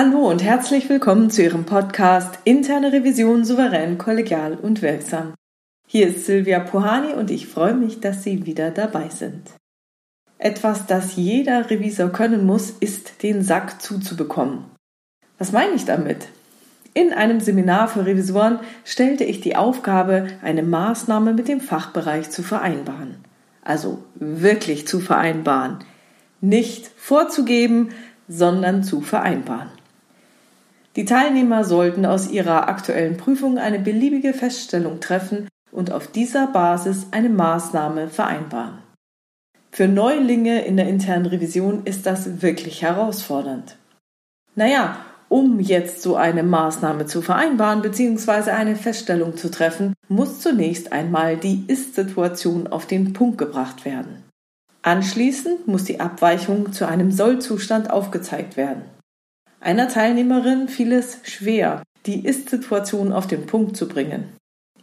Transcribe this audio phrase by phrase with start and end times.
[0.00, 5.34] Hallo und herzlich willkommen zu Ihrem Podcast Interne Revision souverän, kollegial und wirksam.
[5.88, 9.50] Hier ist Silvia Puhani und ich freue mich, dass Sie wieder dabei sind.
[10.38, 14.66] Etwas, das jeder Revisor können muss, ist den Sack zuzubekommen.
[15.36, 16.28] Was meine ich damit?
[16.94, 22.44] In einem Seminar für Revisoren stellte ich die Aufgabe, eine Maßnahme mit dem Fachbereich zu
[22.44, 23.16] vereinbaren.
[23.62, 25.78] Also wirklich zu vereinbaren.
[26.40, 27.88] Nicht vorzugeben,
[28.28, 29.70] sondern zu vereinbaren.
[30.98, 37.06] Die Teilnehmer sollten aus ihrer aktuellen Prüfung eine beliebige Feststellung treffen und auf dieser Basis
[37.12, 38.78] eine Maßnahme vereinbaren.
[39.70, 43.76] Für Neulinge in der internen Revision ist das wirklich herausfordernd.
[44.56, 44.96] Naja,
[45.28, 48.50] um jetzt so eine Maßnahme zu vereinbaren bzw.
[48.50, 54.24] eine Feststellung zu treffen, muss zunächst einmal die Ist-Situation auf den Punkt gebracht werden.
[54.82, 58.97] Anschließend muss die Abweichung zu einem Soll-Zustand aufgezeigt werden.
[59.60, 64.36] Einer Teilnehmerin fiel es schwer, die Ist-Situation auf den Punkt zu bringen.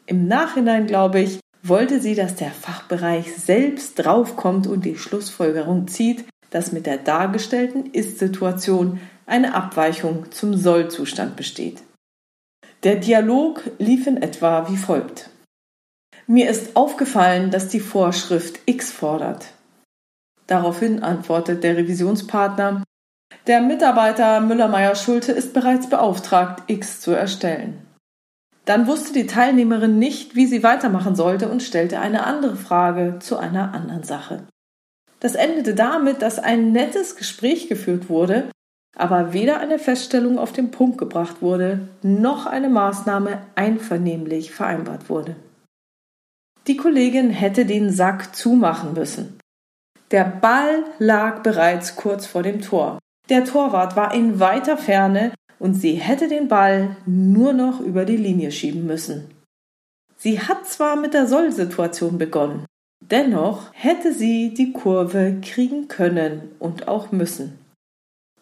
[0.06, 6.26] Im Nachhinein, glaube ich, wollte sie, dass der Fachbereich selbst draufkommt und die Schlussfolgerung zieht,
[6.52, 11.82] dass mit der dargestellten Ist-Situation eine Abweichung zum Soll-Zustand besteht.
[12.84, 15.32] Der Dialog lief in etwa wie folgt.
[16.28, 19.48] Mir ist aufgefallen, dass die Vorschrift X fordert.
[20.48, 22.84] Daraufhin antwortet der Revisionspartner,
[23.48, 27.86] der Mitarbeiter Müller-Meyer-Schulte ist bereits beauftragt, X zu erstellen.
[28.66, 33.38] Dann wusste die Teilnehmerin nicht, wie sie weitermachen sollte und stellte eine andere Frage zu
[33.38, 34.48] einer anderen Sache.
[35.20, 38.50] Das endete damit, dass ein nettes Gespräch geführt wurde,
[38.98, 45.36] aber weder eine Feststellung auf den Punkt gebracht wurde, noch eine Maßnahme einvernehmlich vereinbart wurde.
[46.68, 49.38] Die Kollegin hätte den Sack zumachen müssen.
[50.12, 53.00] Der Ball lag bereits kurz vor dem Tor.
[53.30, 58.18] Der Torwart war in weiter Ferne und sie hätte den Ball nur noch über die
[58.18, 59.32] Linie schieben müssen.
[60.18, 62.66] Sie hat zwar mit der Soll-Situation begonnen,
[63.02, 67.60] dennoch hätte sie die Kurve kriegen können und auch müssen.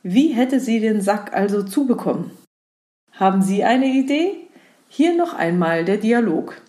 [0.03, 2.31] Wie hätte sie den Sack also zubekommen?
[3.13, 4.49] Haben Sie eine Idee?
[4.89, 6.61] Hier noch einmal der Dialog.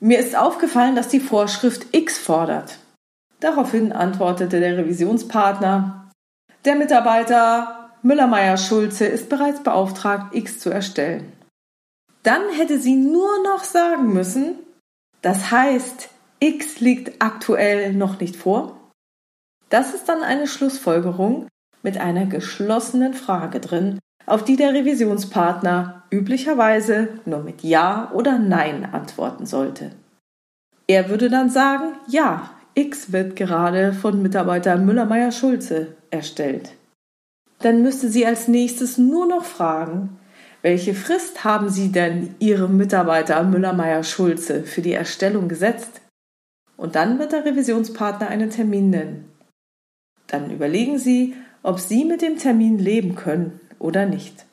[0.00, 2.78] Mir ist aufgefallen, dass die Vorschrift X fordert.
[3.40, 6.05] Daraufhin antwortete der Revisionspartner,
[6.66, 11.32] der Mitarbeiter Müller-Meyer-Schulze ist bereits beauftragt, X zu erstellen.
[12.22, 14.58] Dann hätte sie nur noch sagen müssen,
[15.22, 16.08] das heißt,
[16.40, 18.76] X liegt aktuell noch nicht vor.
[19.70, 21.48] Das ist dann eine Schlussfolgerung,
[21.82, 28.84] mit einer geschlossenen Frage drin, auf die der Revisionspartner üblicherweise nur mit Ja oder Nein
[28.92, 29.92] antworten sollte.
[30.88, 36.72] Er würde dann sagen, ja, X wird gerade von Mitarbeiter Müller-Meyer-Schulze erstellt.
[37.60, 40.18] Dann müsste sie als nächstes nur noch fragen,
[40.62, 46.00] welche Frist haben Sie denn Ihrem Mitarbeiter Müller-Meyer-Schulze für die Erstellung gesetzt?
[46.76, 49.30] Und dann wird der Revisionspartner einen Termin nennen.
[50.26, 54.44] Dann überlegen Sie, ob Sie mit dem Termin leben können oder nicht.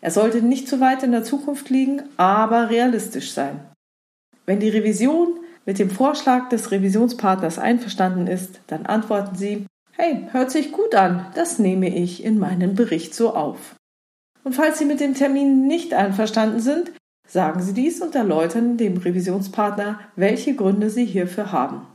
[0.00, 3.60] Er sollte nicht zu weit in der Zukunft liegen, aber realistisch sein.
[4.46, 9.66] Wenn die Revision mit dem Vorschlag des Revisionspartners einverstanden ist, dann antworten Sie,
[9.98, 13.74] hey, hört sich gut an, das nehme ich in meinen Bericht so auf.
[14.44, 16.92] Und falls Sie mit dem Termin nicht einverstanden sind,
[17.26, 21.86] sagen Sie dies und erläutern dem Revisionspartner, welche Gründe Sie hierfür haben.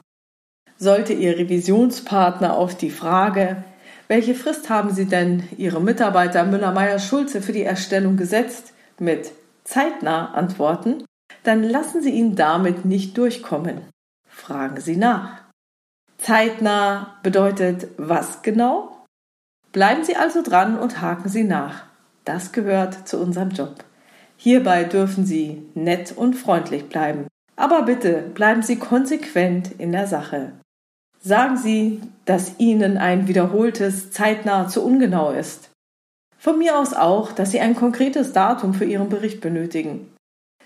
[0.78, 3.63] Sollte Ihr Revisionspartner auf die Frage,
[4.09, 8.74] welche Frist haben Sie denn Ihre Mitarbeiter Müller-Meyer-Schulze für die Erstellung gesetzt?
[9.00, 9.31] Mit
[9.63, 11.06] zeitnah antworten?
[11.44, 13.81] Dann lassen Sie ihn damit nicht durchkommen.
[14.28, 15.43] Fragen Sie nach.
[16.23, 19.03] Zeitnah bedeutet was genau?
[19.74, 21.83] Bleiben Sie also dran und haken Sie nach.
[22.24, 23.83] Das gehört zu unserem Job.
[24.38, 27.27] Hierbei dürfen Sie nett und freundlich bleiben.
[27.57, 30.53] Aber bitte bleiben Sie konsequent in der Sache.
[31.19, 35.71] Sagen Sie, dass Ihnen ein wiederholtes zeitnah zu ungenau ist.
[36.38, 40.13] Von mir aus auch, dass Sie ein konkretes Datum für Ihren Bericht benötigen.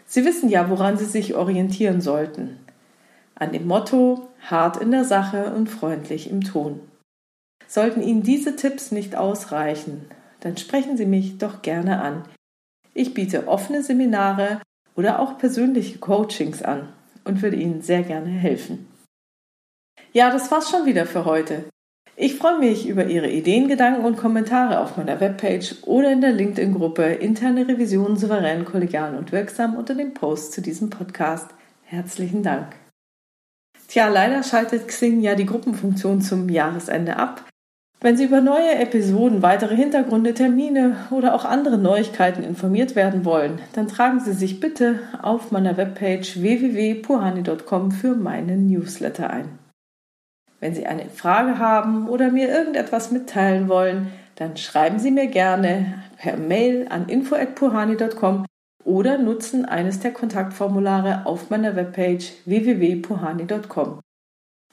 [0.05, 2.59] Sie wissen ja, woran Sie sich orientieren sollten.
[3.33, 6.79] An dem Motto hart in der Sache und freundlich im Ton.
[7.67, 10.05] Sollten Ihnen diese Tipps nicht ausreichen,
[10.39, 12.23] dann sprechen Sie mich doch gerne an.
[12.93, 14.61] Ich biete offene Seminare
[14.95, 16.89] oder auch persönliche Coachings an
[17.25, 18.87] und würde Ihnen sehr gerne helfen.
[20.13, 21.65] Ja, das war's schon wieder für heute.
[22.15, 26.31] Ich freue mich über Ihre Ideen, Gedanken und Kommentare auf meiner Webpage oder in der
[26.31, 31.51] LinkedIn-Gruppe Interne Revision souverän, kollegial und wirksam unter dem Post zu diesem Podcast.
[31.83, 32.75] Herzlichen Dank.
[33.87, 37.43] Tja, leider schaltet Xing ja die Gruppenfunktion zum Jahresende ab.
[37.99, 43.59] Wenn Sie über neue Episoden, weitere Hintergründe, Termine oder auch andere Neuigkeiten informiert werden wollen,
[43.73, 49.57] dann tragen Sie sich bitte auf meiner Webpage www.puhani.com für meinen Newsletter ein.
[50.59, 56.03] Wenn Sie eine Frage haben oder mir irgendetwas mitteilen wollen, dann schreiben Sie mir gerne
[56.17, 58.45] per Mail an info@puhani.com
[58.87, 63.99] oder nutzen eines der Kontaktformulare auf meiner Webpage www.puhani.com.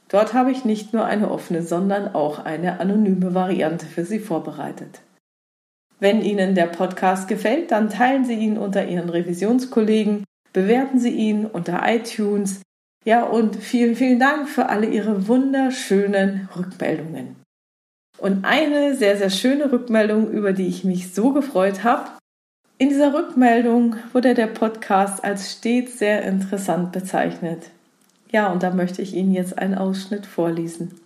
[0.09, 5.01] Dort habe ich nicht nur eine offene, sondern auch eine anonyme Variante für Sie vorbereitet.
[5.99, 10.23] Wenn Ihnen der Podcast gefällt, dann teilen Sie ihn unter Ihren Revisionskollegen,
[10.53, 12.63] bewerten Sie ihn unter iTunes.
[13.05, 17.35] Ja, und vielen, vielen Dank für alle Ihre wunderschönen Rückmeldungen.
[18.19, 22.11] Und eine sehr, sehr schöne Rückmeldung, über die ich mich so gefreut habe.
[22.77, 27.71] In dieser Rückmeldung wurde der Podcast als stets sehr interessant bezeichnet.
[28.33, 31.01] Ja, und da möchte ich Ihnen jetzt einen Ausschnitt vorlesen.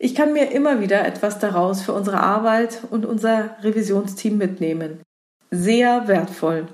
[0.00, 5.00] Ich kann mir immer wieder etwas daraus für unsere Arbeit und unser Revisionsteam mitnehmen.
[5.52, 6.66] Sehr wertvoll.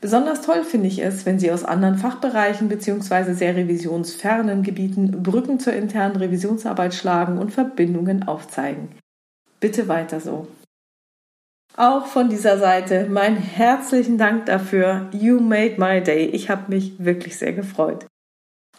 [0.00, 3.34] Besonders toll finde ich es, wenn Sie aus anderen Fachbereichen bzw.
[3.34, 8.88] sehr revisionsfernen Gebieten Brücken zur internen Revisionsarbeit schlagen und Verbindungen aufzeigen.
[9.60, 10.46] Bitte weiter so.
[11.76, 15.08] Auch von dieser Seite meinen herzlichen Dank dafür.
[15.10, 16.26] You made my day.
[16.26, 18.06] Ich habe mich wirklich sehr gefreut.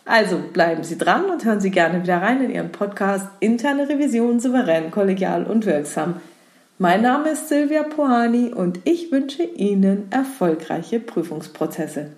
[0.05, 4.39] Also bleiben Sie dran und hören Sie gerne wieder rein in Ihren Podcast Interne Revision
[4.39, 6.21] souverän, kollegial und wirksam.
[6.77, 12.11] Mein Name ist Silvia Pohani und ich wünsche Ihnen erfolgreiche Prüfungsprozesse.